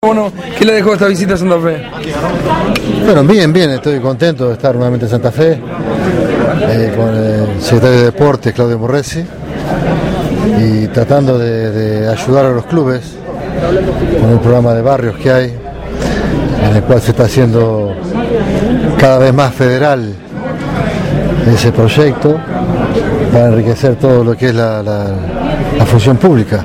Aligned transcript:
Bueno, 0.00 0.30
¿qué 0.56 0.64
le 0.64 0.74
dejó 0.74 0.92
esta 0.92 1.08
visita 1.08 1.34
a 1.34 1.36
Santa 1.36 1.58
Fe? 1.58 1.82
Bueno, 3.04 3.24
bien, 3.24 3.52
bien, 3.52 3.70
estoy 3.70 3.98
contento 3.98 4.46
de 4.46 4.52
estar 4.52 4.72
nuevamente 4.76 5.06
en 5.06 5.10
Santa 5.10 5.32
Fe 5.32 5.60
eh, 6.68 6.92
con 6.96 7.08
el 7.16 7.60
secretario 7.60 7.96
de 7.96 8.04
Deportes, 8.04 8.54
Claudio 8.54 8.78
Morresi, 8.78 9.24
y 10.60 10.86
tratando 10.86 11.36
de, 11.36 12.06
ayudar 12.08 12.44
a 12.46 12.50
los 12.50 12.66
clubes 12.66 13.00
con 14.20 14.30
un 14.30 14.38
programa 14.38 14.72
de 14.72 14.82
barrios 14.82 15.16
que 15.16 15.32
hay, 15.32 15.52
en 16.70 16.76
el 16.76 16.82
cual 16.84 17.00
se 17.02 17.10
está 17.10 17.24
haciendo 17.24 17.92
cada 19.00 19.18
vez 19.18 19.34
más 19.34 19.52
federal 19.52 20.14
ese 21.52 21.72
proyecto 21.72 22.38
para 23.32 23.46
enriquecer 23.48 23.96
todo 23.96 24.22
lo 24.22 24.36
que 24.36 24.50
es 24.50 24.54
la- 24.54 24.80
la 24.80 25.86
función 25.86 26.16
pública. 26.18 26.64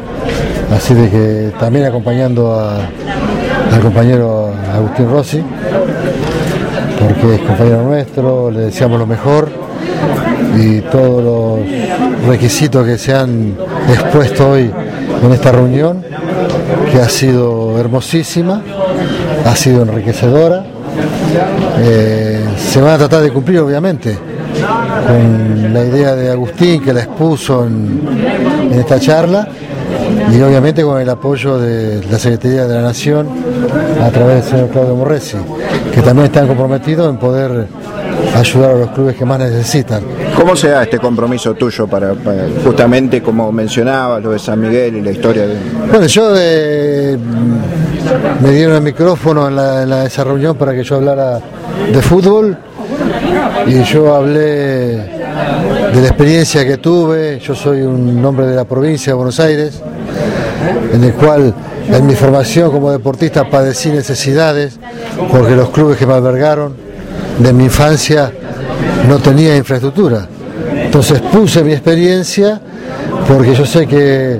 Así 0.71 0.93
de 0.95 1.09
que 1.09 1.51
también 1.59 1.85
acompañando 1.85 2.59
a- 2.59 2.77
al 3.73 3.81
compañero 3.81 4.53
Agustín 4.71 5.09
Rossi, 5.09 5.43
porque 6.99 7.35
es 7.35 7.41
compañero 7.41 7.83
nuestro, 7.83 8.51
le 8.51 8.59
deseamos 8.61 8.99
lo 8.99 9.07
mejor 9.07 9.49
y 10.55 10.81
todos 10.81 11.23
los 11.23 12.27
requisitos 12.27 12.85
que 12.85 12.97
se 12.97 13.13
han 13.13 13.55
expuesto 13.89 14.51
hoy 14.51 14.71
en 15.23 15.31
esta 15.31 15.51
reunión, 15.51 16.03
que 16.91 16.99
ha 16.99 17.09
sido 17.09 17.79
hermosísima, 17.79 18.61
ha 19.45 19.55
sido 19.55 19.81
enriquecedora. 19.81 20.63
Eh, 21.79 22.45
se 22.57 22.79
van 22.79 22.93
a 22.93 22.97
tratar 22.99 23.21
de 23.21 23.31
cumplir, 23.31 23.59
obviamente, 23.59 24.15
con 25.07 25.73
la 25.73 25.83
idea 25.83 26.15
de 26.15 26.29
Agustín 26.29 26.83
que 26.83 26.93
la 26.93 27.01
expuso 27.01 27.65
en, 27.65 28.01
en 28.71 28.79
esta 28.79 28.99
charla 28.99 29.47
y 30.31 30.41
obviamente 30.41 30.83
con 30.83 31.01
el 31.01 31.09
apoyo 31.09 31.57
de 31.57 32.03
la 32.09 32.19
Secretaría 32.19 32.67
de 32.67 32.75
la 32.75 32.81
Nación 32.81 33.27
a 34.03 34.09
través 34.09 34.35
del 34.35 34.43
señor 34.51 34.69
Claudio 34.69 34.95
Morresi, 34.95 35.37
que 35.93 36.01
también 36.01 36.25
están 36.27 36.47
comprometidos 36.47 37.09
en 37.09 37.17
poder 37.17 37.67
ayudar 38.35 38.71
a 38.71 38.75
los 38.75 38.89
clubes 38.91 39.15
que 39.15 39.25
más 39.25 39.39
necesitan. 39.39 40.01
¿Cómo 40.35 40.55
se 40.55 40.69
da 40.69 40.83
este 40.83 40.97
compromiso 40.99 41.53
tuyo 41.53 41.87
para, 41.87 42.13
para- 42.13 42.45
justamente 42.63 43.21
como 43.21 43.51
mencionabas 43.51 44.21
lo 44.23 44.31
de 44.31 44.39
San 44.39 44.59
Miguel 44.59 44.97
y 44.97 45.01
la 45.01 45.11
historia 45.11 45.45
de... 45.47 45.55
Bueno, 45.89 46.05
yo 46.07 46.33
eh, 46.37 47.17
me 48.41 48.51
dieron 48.51 48.75
el 48.75 48.81
micrófono 48.81 49.47
en, 49.47 49.55
la- 49.55 49.83
en 49.83 49.89
la- 49.89 50.05
esa 50.05 50.23
reunión 50.23 50.55
para 50.55 50.73
que 50.73 50.83
yo 50.83 50.95
hablara 50.95 51.39
de 51.91 52.01
fútbol 52.01 52.57
y 53.67 53.83
yo 53.83 54.15
hablé 54.15 54.41
de 54.41 56.01
la 56.01 56.07
experiencia 56.07 56.65
que 56.65 56.77
tuve. 56.77 57.39
Yo 57.39 57.55
soy 57.55 57.81
un 57.81 58.23
hombre 58.25 58.47
de 58.47 58.55
la 58.55 58.65
provincia 58.65 59.11
de 59.13 59.15
Buenos 59.15 59.39
Aires, 59.39 59.81
en 60.93 61.03
el 61.03 61.13
cual 61.13 61.53
en 61.89 62.05
mi 62.05 62.15
formación 62.15 62.71
como 62.71 62.91
deportista 62.91 63.49
padecí 63.49 63.89
necesidades 63.89 64.79
porque 65.31 65.55
los 65.55 65.69
clubes 65.69 65.97
que 65.97 66.05
me 66.05 66.13
albergaron 66.13 66.73
de 67.39 67.53
mi 67.53 67.65
infancia 67.65 68.31
no 69.07 69.17
tenía 69.19 69.55
infraestructura. 69.57 70.27
Entonces 70.75 71.19
puse 71.21 71.63
mi 71.63 71.73
experiencia 71.73 72.59
porque 73.27 73.53
yo 73.55 73.65
sé 73.65 73.87
que 73.87 74.39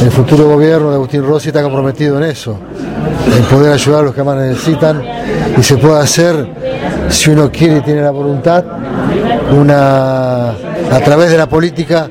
el 0.00 0.10
futuro 0.10 0.48
gobierno 0.48 0.90
de 0.90 0.96
Agustín 0.96 1.22
Rossi 1.26 1.48
está 1.48 1.62
comprometido 1.62 2.16
en 2.18 2.24
eso, 2.24 2.56
en 3.36 3.42
poder 3.44 3.72
ayudar 3.72 4.00
a 4.00 4.02
los 4.04 4.14
que 4.14 4.22
más 4.22 4.36
necesitan 4.36 5.02
y 5.58 5.62
se 5.62 5.76
puede 5.76 6.00
hacer, 6.00 6.46
si 7.08 7.30
uno 7.30 7.50
quiere 7.50 7.78
y 7.78 7.80
tiene 7.82 8.02
la 8.02 8.10
voluntad, 8.10 8.64
una 9.58 10.50
a 10.50 11.00
través 11.04 11.30
de 11.30 11.38
la 11.38 11.48
política 11.48 12.08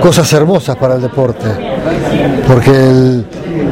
cosas 0.00 0.32
hermosas 0.32 0.76
para 0.76 0.94
el 0.94 1.02
deporte. 1.02 1.46
Porque 2.46 2.70
el- 2.70 3.24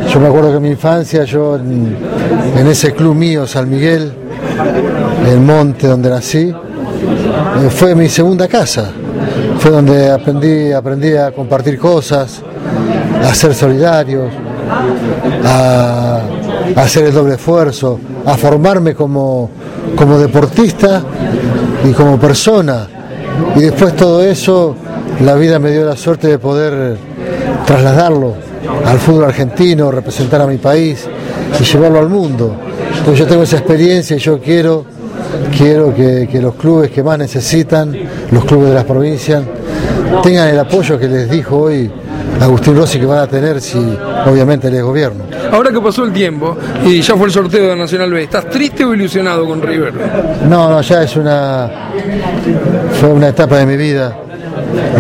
yo 0.07 0.21
me 0.21 0.29
acuerdo 0.29 0.51
que 0.51 0.57
en 0.57 0.63
mi 0.63 0.71
infancia, 0.71 1.25
yo 1.25 1.57
en, 1.57 1.97
ese 2.69 2.93
club 2.93 3.15
mío, 3.15 3.47
San 3.47 3.69
Miguel, 3.69 4.13
el 5.27 5.41
monte 5.41 5.87
donde 5.87 6.11
nací, 6.11 6.49
eh, 6.49 7.71
fue 7.71 7.95
mi 7.95 8.09
segunda 8.09 8.49
casa. 8.49 8.91
Fue 9.59 9.71
donde 9.71 10.11
aprendí, 10.11 10.73
aprendí 10.73 11.15
a 11.17 11.33
compartir 11.33 11.79
cosas, 11.79 12.43
a 13.23 13.35
ser 13.35 13.55
solidarios, 13.55 14.33
a, 15.45 16.21
a 16.77 16.81
hacer 16.81 17.07
el 17.07 17.15
doble 17.15 17.35
esfuerzo, 17.35 17.99
a 18.25 18.37
formarme 18.37 18.95
como, 18.95 19.51
como 19.97 20.19
deportista 20.19 21.03
y 21.85 21.93
como 21.93 22.19
persona. 22.19 22.87
Y 23.57 23.61
después 23.61 23.97
todo 23.97 24.23
eso, 24.23 24.77
la 25.25 25.35
vida 25.35 25.59
me 25.59 25.71
dio 25.71 25.85
la 25.85 25.97
suerte 25.97 26.29
de 26.29 26.39
poder 26.39 26.97
trasladarlo 27.67 28.49
al 28.85 28.99
fútbol 28.99 29.25
argentino, 29.25 29.91
representar 29.91 30.41
a 30.41 30.47
mi 30.47 30.59
país 30.59 31.07
y 31.61 31.65
llevarlo 31.65 31.99
al 31.99 32.09
mundo. 32.09 32.55
Entonces 32.91 33.19
yo 33.19 33.27
tengo 33.27 33.43
esa 33.43 33.57
experiencia 33.57 34.17
y 34.17 34.21
yo 34.21 34.41
quiero, 34.41 34.85
quiero 35.57 35.95
que, 35.95 36.29
que 36.31 36.41
los 36.41 36.55
clubes 36.55 36.91
que 36.91 37.03
más 37.03 37.19
necesitan, 37.19 37.97
los 38.31 38.45
clubes 38.45 38.69
de 38.69 38.75
las 38.75 38.85
provincias, 38.85 39.43
tengan 40.23 40.49
el 40.49 40.59
apoyo 40.59 40.99
que 40.99 41.09
les 41.09 41.31
dijo 41.31 41.57
hoy 41.59 41.91
Agustín 42.41 42.77
Rossi 42.77 42.99
que 43.01 43.07
van 43.07 43.19
a 43.19 43.27
tener 43.27 43.61
si 43.61 43.79
obviamente 44.27 44.71
les 44.71 44.83
gobierno. 44.83 45.25
Ahora 45.51 45.71
que 45.71 45.81
pasó 45.81 46.05
el 46.05 46.13
tiempo 46.13 46.57
y 46.85 47.01
ya 47.01 47.17
fue 47.17 47.27
el 47.27 47.33
sorteo 47.33 47.69
de 47.69 47.77
Nacional 47.77 48.13
B, 48.13 48.23
¿estás 48.23 48.49
triste 48.49 48.85
o 48.85 48.95
ilusionado 48.95 49.47
con 49.47 49.61
River? 49.61 49.95
No, 50.49 50.71
no, 50.71 50.81
ya 50.81 51.03
es 51.03 51.17
una. 51.17 51.71
fue 53.01 53.09
una 53.11 53.29
etapa 53.29 53.59
de 53.59 53.67
mi 53.67 53.77
vida. 53.77 54.17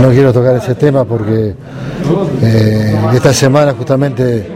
No 0.00 0.08
quiero 0.10 0.32
tocar 0.32 0.56
ese 0.56 0.74
tema 0.74 1.04
porque 1.04 1.54
eh, 2.42 2.96
esta 3.14 3.32
semana 3.32 3.74
justamente 3.76 4.46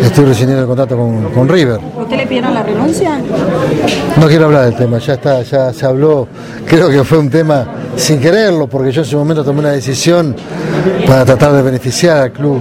estoy 0.00 0.24
recibiendo 0.24 0.62
el 0.62 0.66
contrato 0.66 0.96
con, 0.96 1.24
con 1.32 1.48
River. 1.48 1.78
¿Usted 1.96 2.16
le 2.16 2.26
pidieron 2.26 2.54
la 2.54 2.62
renuncia? 2.62 3.20
No 4.20 4.26
quiero 4.26 4.46
hablar 4.46 4.64
del 4.64 4.76
tema, 4.76 4.98
ya 4.98 5.14
está, 5.14 5.42
ya 5.42 5.72
se 5.72 5.86
habló. 5.86 6.26
Creo 6.66 6.88
que 6.88 7.04
fue 7.04 7.18
un 7.18 7.30
tema 7.30 7.66
sin 7.96 8.20
quererlo, 8.20 8.66
porque 8.66 8.90
yo 8.90 9.02
en 9.02 9.06
ese 9.06 9.16
momento 9.16 9.44
tomé 9.44 9.60
una 9.60 9.70
decisión 9.70 10.34
para 11.06 11.24
tratar 11.24 11.52
de 11.52 11.62
beneficiar 11.62 12.18
al 12.18 12.32
club. 12.32 12.60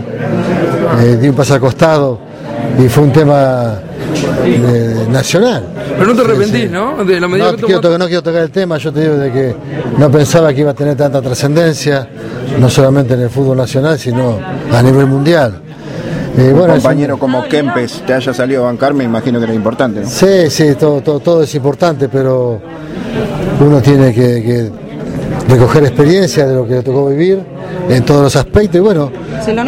Eh, 1.02 1.18
di 1.20 1.28
un 1.28 1.36
paso 1.36 1.56
al 1.56 1.60
costado 1.60 2.20
y 2.78 2.88
fue 2.88 3.04
un 3.04 3.12
tema 3.12 3.80
eh, 4.46 5.08
nacional. 5.10 5.64
Pero 6.04 6.14
no 6.16 6.22
te 6.24 6.32
arrepentís, 6.32 6.72
¿no? 6.72 7.04
De 7.06 7.20
la 7.20 7.28
medida 7.28 7.46
No 7.52 7.58
que 7.58 7.64
quiero, 7.64 7.82
tomaste. 7.82 7.82
tocar, 7.82 8.00
no 8.00 8.06
quiero 8.08 8.24
tocar 8.24 8.42
el 8.44 8.52
tema, 8.52 8.78
yo 8.78 8.92
te 8.92 9.02
digo 9.02 9.16
de 9.16 9.32
que 9.32 9.56
no 9.98 10.12
pensaba 10.12 10.54
que 10.54 10.62
iba 10.62 10.72
a 10.72 10.74
tener 10.74 10.96
tanta 10.98 11.22
trascendencia, 11.22 12.08
no 12.60 12.70
solamente 12.70 13.14
en 13.14 13.22
el 13.22 13.30
fútbol 13.30 13.58
nacional, 13.58 13.98
sino 13.98 14.38
a 14.72 14.82
nivel 14.82 15.08
mundial. 15.08 15.60
Eh, 16.38 16.50
Un 16.52 16.58
bueno, 16.60 16.74
es 16.74 16.78
un- 16.80 16.82
compañero 16.84 17.18
como 17.20 17.48
Kempes 17.48 18.02
te 18.06 18.14
haya 18.14 18.34
salido 18.34 18.64
a 18.64 18.66
bancar, 18.66 18.94
me 18.94 19.04
imagino 19.04 19.38
que 19.40 19.46
era 19.46 19.54
importante. 19.54 20.02
¿no? 20.02 20.08
Sí, 20.10 20.50
sí, 20.50 20.76
todo, 20.80 21.02
todo, 21.02 21.20
todo 21.20 21.44
es 21.44 21.54
importante, 21.56 22.10
pero 22.10 22.60
uno 23.60 23.82
tiene 23.82 24.14
que, 24.14 24.22
que 24.44 24.72
recoger 25.48 25.84
experiencia 25.84 26.48
de 26.48 26.56
lo 26.56 26.68
que 26.68 26.76
le 26.76 26.82
tocó 26.82 27.08
vivir 27.08 27.40
en 27.90 28.04
todos 28.04 28.24
los 28.24 28.36
aspectos. 28.36 28.76
Y 28.78 28.80
bueno, 28.80 29.12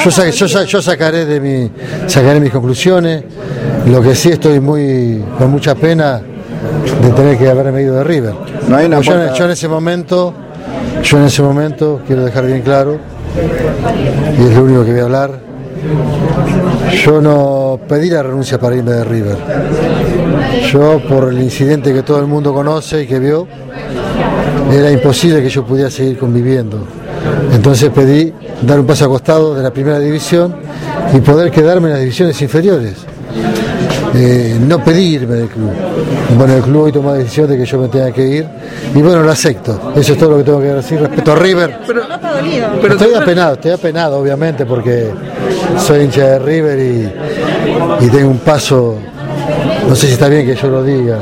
yo, 0.03 0.09
sa- 0.11 0.29
yo, 0.29 0.47
sa- 0.47 0.63
yo 0.63 0.81
sacaré 0.81 1.25
de 1.25 1.39
mi, 1.39 1.69
sacaré 2.07 2.39
mis 2.39 2.51
conclusiones. 2.51 3.23
Lo 3.87 4.01
que 4.01 4.15
sí 4.15 4.29
estoy 4.29 4.59
muy 4.59 5.23
con 5.37 5.51
mucha 5.51 5.75
pena 5.75 6.19
de 7.01 7.09
tener 7.11 7.37
que 7.37 7.47
haberme 7.49 7.81
ido 7.83 7.95
de 7.95 8.03
River. 8.03 8.33
No 8.67 8.77
hay 8.77 8.87
una 8.87 8.99
yo, 9.01 9.11
puerta- 9.13 9.33
yo 9.33 9.45
en 9.45 9.51
ese 9.51 9.67
momento, 9.67 10.33
yo 11.03 11.17
en 11.17 11.25
ese 11.25 11.41
momento 11.43 12.01
quiero 12.07 12.25
dejar 12.25 12.45
bien 12.47 12.61
claro, 12.61 12.97
y 14.39 14.43
es 14.43 14.55
lo 14.55 14.63
único 14.63 14.83
que 14.85 14.91
voy 14.91 15.01
a 15.01 15.03
hablar. 15.03 15.31
Yo 17.03 17.21
no 17.21 17.79
pedí 17.87 18.09
la 18.09 18.23
renuncia 18.23 18.59
para 18.59 18.75
irme 18.75 18.91
de 18.91 19.03
River. 19.03 19.37
Yo, 20.71 20.99
por 21.07 21.29
el 21.29 21.39
incidente 21.41 21.93
que 21.93 22.01
todo 22.01 22.19
el 22.19 22.25
mundo 22.27 22.53
conoce 22.53 23.03
y 23.03 23.05
que 23.07 23.19
vio, 23.19 23.47
era 24.71 24.89
imposible 24.91 25.43
que 25.43 25.49
yo 25.49 25.63
pudiera 25.63 25.91
seguir 25.91 26.17
conviviendo. 26.17 26.79
Entonces 27.53 27.91
pedí 27.91 28.33
dar 28.63 28.79
un 28.79 28.85
paso 28.87 29.05
a 29.05 29.09
costado 29.09 29.53
de 29.53 29.61
la 29.61 29.71
primera 29.71 29.99
división 29.99 30.55
y 31.13 31.19
poder 31.19 31.51
quedarme 31.51 31.87
en 31.87 31.91
las 31.93 31.99
divisiones 32.01 32.41
inferiores. 32.41 32.93
Eh, 34.13 34.57
no 34.59 34.83
pedí 34.83 35.15
irme 35.15 35.35
del 35.35 35.47
club. 35.47 35.71
Bueno, 36.37 36.55
el 36.55 36.61
club 36.61 36.83
hoy 36.83 36.91
tomó 36.91 37.11
la 37.11 37.17
decisión 37.17 37.49
de 37.49 37.57
que 37.57 37.65
yo 37.65 37.79
me 37.79 37.87
tenga 37.87 38.11
que 38.11 38.25
ir 38.25 38.45
y 38.93 39.01
bueno, 39.01 39.21
lo 39.23 39.31
acepto. 39.31 39.93
Eso 39.95 40.13
es 40.13 40.19
todo 40.19 40.31
lo 40.31 40.37
que 40.37 40.43
tengo 40.43 40.59
que 40.59 40.67
decir 40.67 40.99
respecto 40.99 41.31
a 41.31 41.35
River. 41.35 41.79
Pero, 41.85 42.01
pero 42.81 42.93
estoy 42.93 43.13
apenado, 43.13 43.53
estoy 43.53 43.71
apenado 43.71 44.19
obviamente 44.19 44.65
porque 44.65 45.09
soy 45.77 46.03
hincha 46.03 46.27
de 46.27 46.39
River 46.39 46.79
y, 46.79 48.05
y 48.05 48.09
tengo 48.09 48.29
un 48.29 48.39
paso, 48.39 48.97
no 49.87 49.95
sé 49.95 50.07
si 50.07 50.13
está 50.13 50.27
bien 50.27 50.45
que 50.45 50.55
yo 50.55 50.67
lo 50.69 50.83
diga, 50.83 51.19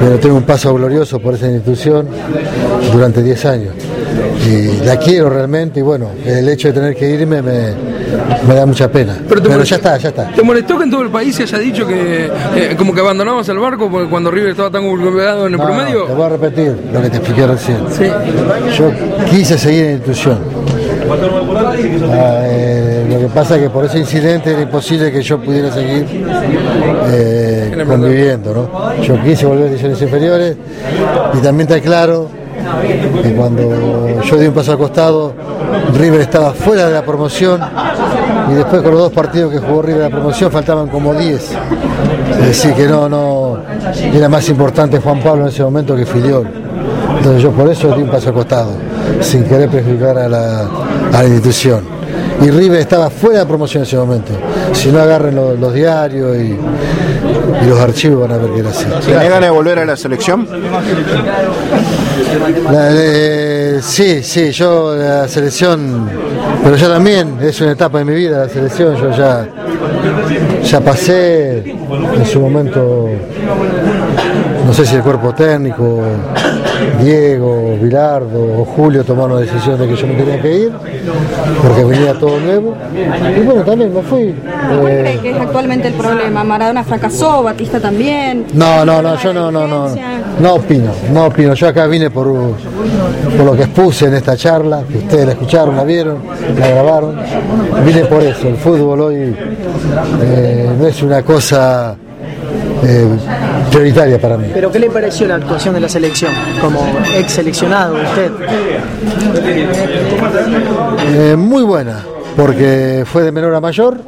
pero 0.00 0.18
tengo 0.18 0.36
un 0.36 0.44
paso 0.44 0.74
glorioso 0.74 1.18
por 1.20 1.34
esa 1.34 1.46
institución 1.46 2.08
durante 2.92 3.22
10 3.22 3.44
años. 3.46 3.74
Y 4.46 4.84
la 4.84 4.96
quiero 4.98 5.28
realmente 5.28 5.80
y 5.80 5.82
bueno, 5.82 6.10
el 6.24 6.48
hecho 6.48 6.68
de 6.68 6.74
tener 6.74 6.96
que 6.96 7.08
irme 7.10 7.42
me, 7.42 7.89
me 8.46 8.54
da 8.54 8.66
mucha 8.66 8.90
pena. 8.90 9.16
Pero, 9.28 9.40
te 9.42 9.48
Pero 9.48 9.58
molestó- 9.60 9.70
ya 9.70 9.76
está, 9.76 9.96
ya 9.98 10.08
está. 10.10 10.28
¿Te 10.32 10.42
molestó 10.42 10.78
que 10.78 10.84
en 10.84 10.90
todo 10.90 11.02
el 11.02 11.10
país 11.10 11.34
se 11.36 11.42
haya 11.44 11.58
dicho 11.58 11.86
que 11.86 12.30
eh, 12.56 12.74
como 12.76 12.94
que 12.94 13.00
abandonabas 13.00 13.48
el 13.48 13.58
barco 13.58 13.90
porque 13.90 14.08
cuando 14.08 14.30
River 14.30 14.50
estaba 14.50 14.70
tan 14.70 14.86
golpeado 14.88 15.46
en 15.46 15.52
el 15.54 15.58
no, 15.58 15.64
promedio? 15.64 16.04
te 16.06 16.14
voy 16.14 16.24
a 16.26 16.28
repetir 16.30 16.76
lo 16.92 17.02
que 17.02 17.10
te 17.10 17.16
expliqué 17.18 17.46
recién. 17.46 17.78
Sí. 17.90 18.04
Yo 18.78 18.90
quise 19.30 19.58
seguir 19.58 19.80
en 19.84 19.86
la 19.86 19.92
institución. 19.94 20.38
Ah, 22.12 22.42
eh, 22.44 23.06
lo 23.10 23.18
que 23.20 23.26
pasa 23.34 23.56
es 23.56 23.62
que 23.62 23.70
por 23.70 23.84
ese 23.84 23.98
incidente 23.98 24.52
era 24.52 24.62
imposible 24.62 25.10
que 25.10 25.22
yo 25.22 25.38
pudiera 25.40 25.72
seguir 25.72 26.06
eh, 27.08 27.84
conviviendo. 27.86 28.54
¿no? 28.54 29.02
Yo 29.02 29.20
quise 29.22 29.46
volver 29.46 29.64
a 29.64 29.68
divisiones 29.68 30.00
inferiores 30.02 30.56
y 31.34 31.38
también 31.38 31.68
está 31.68 31.80
claro 31.80 32.28
que 33.22 33.34
cuando 33.34 34.22
yo 34.22 34.36
di 34.36 34.46
un 34.46 34.54
paso 34.54 34.72
al 34.72 34.78
costado, 34.78 35.34
River 35.94 36.20
estaba 36.20 36.52
fuera 36.52 36.86
de 36.86 36.94
la 36.94 37.02
promoción 37.02 37.60
y 38.50 38.54
después 38.54 38.82
con 38.82 38.92
los 38.92 39.00
dos 39.00 39.12
partidos 39.12 39.52
que 39.52 39.58
jugó 39.58 39.82
River 39.82 40.02
la 40.02 40.10
promoción 40.10 40.50
faltaban 40.50 40.88
como 40.88 41.14
10. 41.14 41.52
Es 42.40 42.46
decir, 42.46 42.72
que 42.74 42.86
no, 42.86 43.08
no 43.08 43.58
era 44.12 44.28
más 44.28 44.48
importante 44.48 44.98
Juan 44.98 45.20
Pablo 45.20 45.42
en 45.42 45.48
ese 45.48 45.62
momento 45.62 45.94
que 45.94 46.06
Filiol. 46.06 46.46
Entonces 47.16 47.42
yo 47.42 47.50
por 47.52 47.68
eso 47.68 47.94
di 47.94 48.02
un 48.02 48.08
paso 48.08 48.28
al 48.28 48.34
costado, 48.34 48.70
sin 49.20 49.44
querer 49.44 49.68
perjudicar 49.68 50.16
a 50.18 50.28
la, 50.28 50.60
a 50.62 51.22
la 51.22 51.24
institución. 51.24 51.84
Y 52.40 52.50
River 52.50 52.80
estaba 52.80 53.10
fuera 53.10 53.40
de 53.40 53.46
promoción 53.46 53.82
en 53.82 53.86
ese 53.86 53.96
momento. 53.96 54.32
Si 54.72 54.90
no 54.90 55.00
agarren 55.00 55.34
los, 55.34 55.58
los 55.58 55.72
diarios 55.74 56.36
y, 56.36 56.56
y 57.64 57.68
los 57.68 57.78
archivos 57.80 58.28
van 58.28 58.38
a 58.38 58.42
ver 58.42 58.52
que 58.52 58.60
era 58.60 58.70
así. 58.70 58.86
¿Tiene 59.04 59.24
ganas 59.24 59.40
de 59.42 59.50
volver 59.50 59.78
a 59.80 59.84
la 59.84 59.96
selección? 59.96 60.46
La- 62.70 62.88
eh, 62.92 63.80
sí, 63.82 64.22
sí, 64.22 64.50
yo 64.52 64.94
la 64.94 65.26
selección, 65.28 66.08
pero 66.62 66.76
ya 66.76 66.88
también 66.88 67.38
es 67.42 67.60
una 67.60 67.72
etapa 67.72 67.98
de 67.98 68.04
mi 68.04 68.14
vida 68.14 68.38
la 68.46 68.48
selección, 68.48 68.94
yo 68.96 69.10
ya, 69.10 69.46
ya 70.64 70.80
pasé 70.80 71.58
en 71.58 72.26
su 72.26 72.40
momento, 72.40 73.08
no 74.66 74.72
sé 74.72 74.86
si 74.86 74.96
el 74.96 75.02
cuerpo 75.02 75.34
técnico, 75.34 76.00
Diego, 77.02 77.76
Bilardo 77.80 78.60
o 78.60 78.64
Julio 78.64 79.04
tomaron 79.04 79.36
la 79.36 79.40
decisión 79.40 79.78
de 79.78 79.88
que 79.88 79.96
yo 79.96 80.06
me 80.06 80.14
tenía 80.14 80.40
que 80.40 80.54
ir, 80.54 80.72
porque 81.62 81.84
venía 81.84 82.14
todo 82.14 82.38
nuevo, 82.40 82.76
y 83.36 83.40
bueno, 83.40 83.62
también 83.62 83.92
me 83.92 84.02
fui. 84.02 84.34
¿Cuál 84.80 84.92
eh, 84.92 85.00
cree 85.00 85.18
que 85.20 85.30
es 85.30 85.40
actualmente 85.40 85.88
el 85.88 85.94
problema? 85.94 86.44
Maradona 86.44 86.84
fracasó, 86.84 87.42
Batista 87.42 87.80
también. 87.80 88.46
No, 88.54 88.84
no, 88.84 89.02
no, 89.02 89.18
yo 89.18 89.32
no, 89.32 89.50
no, 89.50 89.66
no, 89.66 89.88
no 90.40 90.54
opino, 90.54 90.90
no 91.12 91.26
opino. 91.26 91.54
Yo 91.54 91.68
acá 91.68 91.86
vine 91.86 92.10
por, 92.10 92.26
por 93.36 93.46
lo 93.46 93.56
que 93.56 93.62
expuse 93.62 94.06
en 94.06 94.14
esta 94.14 94.36
charla, 94.36 94.82
que 94.90 94.98
ustedes 94.98 95.26
la 95.26 95.32
escucharon, 95.32 95.76
la 95.76 95.84
vieron, 95.84 96.18
la 96.58 96.68
grabaron. 96.68 97.16
Vine 97.84 98.04
por 98.04 98.22
eso. 98.22 98.48
El 98.48 98.56
fútbol 98.56 99.00
hoy 99.00 99.36
eh, 100.22 100.70
no 100.78 100.86
es 100.86 101.02
una 101.02 101.22
cosa 101.22 101.96
eh, 102.82 103.06
prioritaria 103.70 104.20
para 104.20 104.36
mí. 104.36 104.48
Pero 104.52 104.70
¿qué 104.70 104.78
le 104.78 104.90
pareció 104.90 105.26
la 105.26 105.36
actuación 105.36 105.74
de 105.74 105.80
la 105.80 105.88
selección 105.88 106.32
como 106.60 106.80
ex 107.14 107.32
seleccionado 107.32 107.94
usted? 107.94 108.30
Eh, 111.14 111.36
muy 111.36 111.62
buena, 111.62 112.04
porque 112.36 113.04
fue 113.06 113.22
de 113.22 113.32
menor 113.32 113.54
a 113.54 113.60
mayor. 113.60 113.98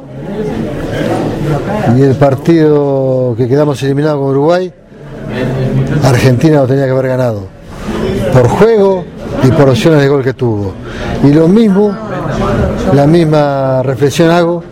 Y 1.97 2.01
el 2.01 2.15
partido 2.15 3.35
que 3.37 3.47
quedamos 3.47 3.81
eliminados 3.83 4.19
con 4.19 4.29
Uruguay, 4.29 4.73
Argentina 6.03 6.59
lo 6.59 6.67
tenía 6.67 6.85
que 6.85 6.91
haber 6.91 7.07
ganado. 7.07 7.47
Por 8.31 8.47
juego 8.47 9.05
y 9.43 9.51
por 9.51 9.69
opciones 9.69 10.01
de 10.01 10.07
gol 10.07 10.23
que 10.23 10.33
tuvo. 10.33 10.73
Y 11.23 11.33
lo 11.33 11.47
mismo, 11.47 11.95
la 12.93 13.05
misma 13.05 13.83
reflexión 13.83 14.31
hago 14.31 14.63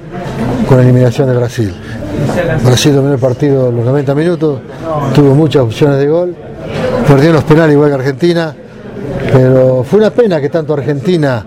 con 0.72 0.78
la 0.78 0.86
eliminación 0.86 1.28
de 1.28 1.36
Brasil. 1.36 1.74
Brasil 2.64 2.96
dominó 2.96 3.16
el 3.16 3.20
partido 3.20 3.70
los 3.70 3.84
90 3.84 4.16
minutos, 4.16 4.62
tuvo 5.14 5.36
muchas 5.36 5.64
opciones 5.64 5.98
de 5.98 6.08
gol, 6.08 6.34
perdió 7.06 7.34
los 7.34 7.44
penales 7.44 7.74
igual 7.74 7.90
que 7.90 7.96
Argentina, 7.96 8.56
pero 9.34 9.84
fue 9.84 10.00
una 10.00 10.12
pena 10.12 10.40
que 10.40 10.48
tanto 10.48 10.74
Argentina, 10.74 11.46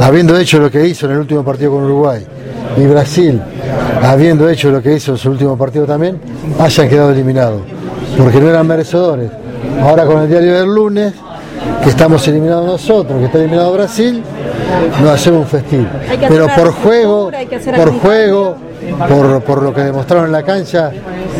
habiendo 0.00 0.36
hecho 0.36 0.58
lo 0.58 0.68
que 0.68 0.84
hizo 0.84 1.06
en 1.06 1.12
el 1.12 1.18
último 1.18 1.44
partido 1.44 1.70
con 1.70 1.84
Uruguay, 1.84 2.26
y 2.76 2.86
Brasil, 2.86 3.40
habiendo 4.02 4.48
hecho 4.48 4.72
lo 4.72 4.82
que 4.82 4.94
hizo 4.94 5.12
en 5.12 5.18
su 5.18 5.30
último 5.30 5.56
partido 5.56 5.86
también, 5.86 6.18
hayan 6.58 6.88
quedado 6.88 7.12
eliminados, 7.12 7.62
porque 8.18 8.40
no 8.40 8.48
eran 8.48 8.66
merecedores. 8.66 9.30
Ahora 9.80 10.06
con 10.06 10.22
el 10.22 10.28
diario 10.28 10.54
del 10.58 10.74
lunes, 10.74 11.12
que 11.84 11.90
estamos 11.90 12.26
eliminados 12.26 12.66
nosotros, 12.66 13.16
que 13.20 13.26
está 13.26 13.38
eliminado 13.38 13.72
Brasil, 13.74 14.24
nos 15.00 15.10
hacemos 15.10 15.40
un 15.40 15.46
festín. 15.46 15.88
Pero 16.28 16.46
por 16.48 16.72
juego, 16.72 17.30
por 17.76 17.92
juego, 18.00 18.56
por, 19.08 19.42
por 19.42 19.62
lo 19.62 19.74
que 19.74 19.82
demostraron 19.82 20.26
en 20.26 20.32
la 20.32 20.42
cancha, 20.42 20.90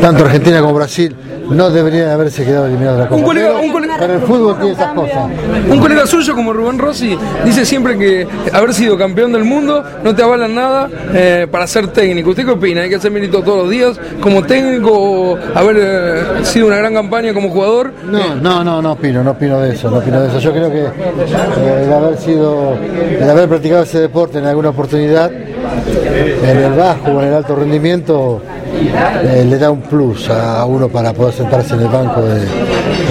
tanto 0.01 0.25
Argentina 0.25 0.61
como 0.61 0.75
Brasil 0.75 1.15
no 1.49 1.71
deberían 1.71 2.11
haberse 2.11 2.45
quedado 2.45 2.67
eliminados 2.67 2.99
de 2.99 3.03
la 3.05 3.09
Copa. 3.09 3.21
Un 3.21 3.27
colega- 3.27 3.49
Pero- 3.55 3.61
un 3.67 3.73
colega- 3.73 3.97
pero 3.99 4.15
el 4.15 4.21
fútbol 4.23 4.57
tiene 4.57 4.73
esas 4.73 4.93
cosas. 4.95 5.31
Un 5.71 5.79
colega 5.79 6.07
suyo 6.07 6.35
como 6.35 6.53
Rubén 6.53 6.79
Rossi 6.79 7.17
dice 7.45 7.65
siempre 7.65 7.97
que 7.99 8.27
haber 8.53 8.75
sido 8.75 8.97
campeón 8.99 9.33
del 9.33 9.45
mundo 9.45 9.83
no 10.03 10.15
te 10.15 10.23
avalan 10.23 10.55
nada 10.55 10.89
eh, 11.15 11.47
para 11.51 11.67
ser 11.67 11.89
técnico. 11.89 12.31
¿Usted 12.31 12.45
qué 12.45 12.51
opina? 12.53 12.83
¿Hay 12.83 12.89
que 12.89 12.97
hacer 12.97 13.11
mérito 13.11 13.43
todos 13.43 13.59
los 13.63 13.71
días 13.71 13.99
como 14.21 14.43
técnico 14.43 14.91
o 14.93 15.39
haber 15.55 15.77
eh, 15.79 16.23
sido 16.45 16.67
una 16.67 16.77
gran 16.77 16.95
campaña 16.95 17.33
como 17.33 17.51
jugador? 17.51 17.93
No, 18.11 18.35
no, 18.37 18.65
no, 18.65 18.83
no 18.83 18.93
opino, 18.93 19.23
no 19.23 19.33
opino 19.33 19.61
de 19.61 19.73
eso, 19.75 19.91
no 19.91 19.99
opino 19.99 20.21
de 20.21 20.29
eso. 20.29 20.39
Yo 20.41 20.53
creo 20.53 20.71
que 20.71 20.81
eh, 20.85 21.85
el 21.87 21.93
haber 21.93 22.19
sido, 22.19 22.75
el 23.21 23.31
haber 23.31 23.49
practicado 23.49 23.83
ese 23.85 24.01
deporte 24.01 24.39
en 24.39 24.47
alguna 24.47 24.71
oportunidad, 24.71 25.31
en 25.33 26.57
el 26.59 26.73
bajo 26.73 27.11
o 27.13 27.23
en 27.23 27.29
el 27.29 27.35
alto 27.35 27.57
rendimiento, 27.57 28.41
eh, 28.79 29.45
le 29.49 29.59
da 29.59 29.71
un 29.71 29.81
plus 29.83 30.29
a 30.31 30.65
uno 30.65 30.89
para 30.89 31.13
poder 31.13 31.33
sentarse 31.35 31.75
en 31.75 31.81
el 31.81 31.89
banco 31.89 32.23
de, 32.23 32.41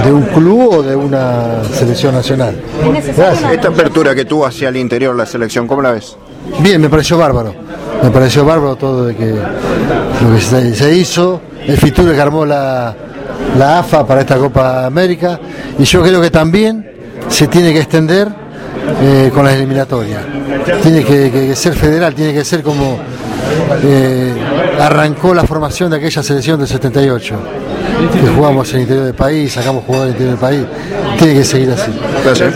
de 0.04 0.12
un 0.14 0.24
club 0.24 0.74
o 0.80 0.84
de 0.84 0.96
una 0.96 1.64
selección 1.74 2.14
nacional. 2.16 2.56
Gracias. 3.16 3.52
Esta 3.52 3.68
apertura 3.70 4.14
que 4.16 4.26
tuvo 4.26 4.46
hacia 4.46 4.70
el 4.70 4.78
interior 4.78 5.16
la 5.16 5.26
selección, 5.26 5.68
¿cómo 5.68 5.82
la 5.82 5.92
ves? 5.92 6.16
Bien, 6.60 6.80
me 6.80 6.90
pareció 6.90 7.18
bárbaro. 7.18 7.54
Me 8.04 8.10
pareció 8.12 8.46
bárbaro 8.46 8.76
todo 8.76 9.06
de 9.08 9.16
que 9.16 9.32
lo 9.34 10.36
que 10.36 10.42
se, 10.42 10.76
se 10.76 10.94
hizo, 10.96 11.42
el 11.66 11.78
Fitur 11.78 12.14
que 12.14 12.22
armó 12.22 12.46
la, 12.46 12.94
la 13.58 13.80
AFA 13.80 14.06
para 14.06 14.22
esta 14.22 14.38
Copa 14.38 14.86
América 14.86 15.40
y 15.80 15.84
yo 15.84 16.02
creo 16.04 16.22
que 16.22 16.30
también 16.30 16.86
se 17.30 17.48
tiene 17.48 17.74
que 17.74 17.80
extender 17.80 18.28
eh, 19.02 19.32
con 19.34 19.46
las 19.46 19.56
eliminatorias. 19.56 20.22
Tiene 20.84 21.04
que, 21.04 21.32
que- 21.32 21.48
que 21.48 21.56
ser 21.56 21.74
federal, 21.74 22.14
tiene 22.14 22.34
que 22.34 22.44
ser 22.46 22.62
como 22.62 22.98
eh, 23.84 24.34
arrancó 24.80 25.34
la 25.34 25.44
formación 25.44 25.90
de 25.92 25.98
aquella 25.98 26.24
selección 26.24 26.60
del 26.60 26.68
78, 26.68 27.36
que 28.14 28.28
jugamos 28.30 28.70
en 28.72 28.76
el 28.76 28.82
interior 28.84 29.06
del 29.06 29.16
país, 29.16 29.54
sacamos 29.54 29.84
jugadores 29.86 30.14
del 30.18 30.28
interior 30.30 30.52
del 30.52 30.68
país. 30.68 31.18
Tiene 31.18 31.34
que 31.34 31.44
seguir 31.44 31.72
así. 31.72 31.92
Gracias. 32.24 32.56